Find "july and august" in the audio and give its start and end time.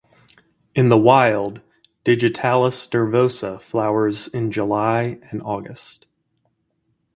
4.51-6.07